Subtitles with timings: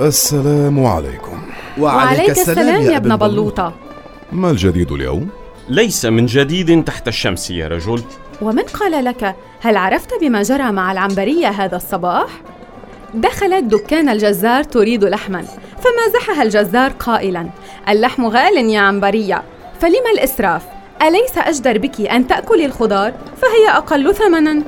[0.00, 1.42] السلام عليكم
[1.78, 3.74] وعليك السلام يا ابن بلوطة
[4.32, 5.28] ما الجديد اليوم؟
[5.68, 8.02] ليس من جديد تحت الشمس يا رجل
[8.42, 12.26] ومن قال لك هل عرفت بما جرى مع العنبرية هذا الصباح؟
[13.14, 15.44] دخلت دكان الجزار تريد لحما
[15.78, 17.46] فمازحها الجزار قائلا
[17.88, 19.42] اللحم غال يا عنبرية
[19.80, 20.62] فلما الإسراف؟
[21.02, 24.62] أليس أجدر بك أن تأكلي الخضار فهي أقل ثمنا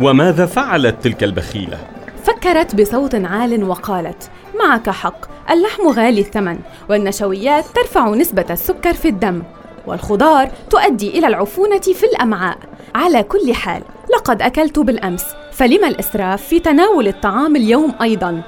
[0.00, 1.78] وماذا فعلت تلك البخيلة؟
[2.24, 5.50] فكرت بصوت عال وقالت معك حق.
[5.50, 6.58] اللحم غالي الثمن
[6.90, 9.42] والنشويات ترفع نسبة السكر في الدم
[9.86, 12.58] والخضار تؤدي إلى العفونة في الأمعاء.
[12.94, 13.82] على كل حال
[14.14, 18.42] لقد أكلت بالأمس فلما الإسراف في تناول الطعام اليوم أيضا؟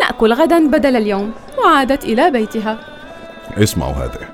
[0.00, 2.78] نأكل غدا بدل اليوم وعادت إلى بيتها.
[3.58, 4.28] اسمعوا هذه.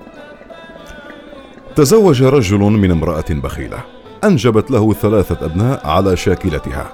[1.76, 3.78] تزوج رجل من امرأة بخيلة
[4.24, 6.92] أنجبت له ثلاثة أبناء على شاكلتها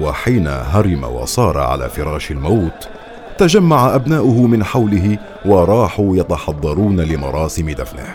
[0.00, 2.88] وحين هرم وصار على فراش الموت
[3.38, 8.14] تجمع أبناؤه من حوله وراحوا يتحضرون لمراسم دفنه.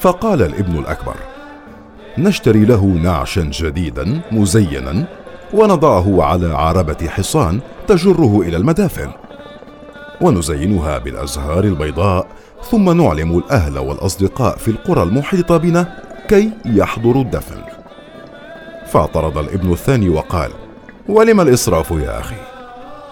[0.00, 1.14] فقال الابن الأكبر
[2.18, 5.04] نشتري له نعشا جديدا مزينا
[5.54, 9.10] ونضعه على عربة حصان تجره إلى المدافن.
[10.20, 12.26] ونزينها بالأزهار البيضاء
[12.70, 17.62] ثم نعلم الأهل والأصدقاء في القرى المحيطة بنا كي يحضروا الدفن.
[18.86, 20.50] فاعترض الابن الثاني وقال
[21.08, 22.49] ولم الإسراف يا أخي؟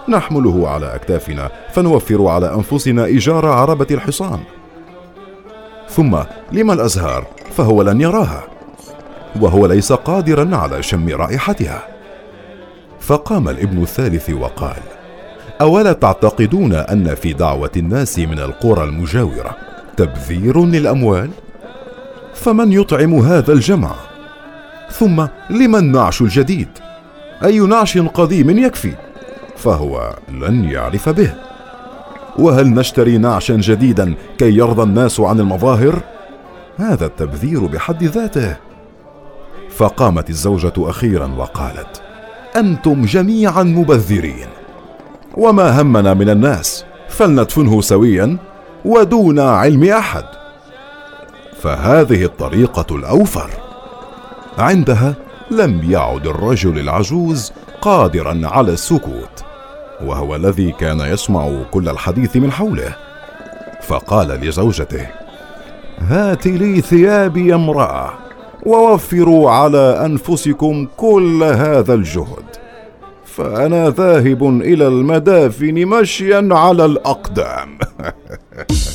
[0.09, 4.39] نحمله على أكتافنا فنوفر على أنفسنا إيجار عربة الحصان.
[5.89, 6.17] ثم
[6.51, 7.25] لما الأزهار؟
[7.57, 8.43] فهو لن يراها
[9.41, 11.87] وهو ليس قادرا على شم رائحتها.
[12.99, 14.81] فقام الابن الثالث وقال
[15.61, 19.57] أولا تعتقدون أن في دعوة الناس من القرى المجاورة
[19.97, 21.29] تبذير للأموال؟
[22.33, 23.95] فمن يطعم هذا الجمع؟
[24.91, 26.67] ثم لمن نعش الجديد؟
[27.43, 28.93] أي نعش قديم يكفي؟
[29.63, 31.33] فهو لن يعرف به.
[32.39, 35.99] وهل نشتري نعشا جديدا كي يرضى الناس عن المظاهر؟
[36.77, 38.55] هذا التبذير بحد ذاته.
[39.69, 42.01] فقامت الزوجة أخيرا وقالت
[42.55, 44.47] أنتم جميعا مبذرين.
[45.37, 48.37] وما همنا من الناس فلندفنه سويا
[48.85, 50.25] ودون علم أحد.
[51.61, 53.49] فهذه الطريقة الأوفر.
[54.57, 55.13] عندها
[55.51, 59.43] لم يعد الرجل العجوز قادرا على السكوت.
[60.05, 62.95] وهو الذي كان يسمع كل الحديث من حوله
[63.81, 65.07] فقال لزوجته
[65.99, 68.13] هات لي ثيابي يا امرأة
[68.65, 72.45] ووفروا على أنفسكم كل هذا الجهد
[73.25, 77.77] فأنا ذاهب إلى المدافن مشيا على الأقدام.